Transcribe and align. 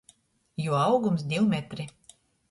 Juo 0.63 0.79
augums— 0.85 1.25
div 1.33 1.45
metri. 1.51 1.85